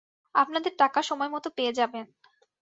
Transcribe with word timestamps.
আপনাদের 0.35 0.73
টাকা 0.77 0.99
সময়মতো 1.01 1.49
পেয়ে 1.57 1.73
যাবেন। 1.73 2.05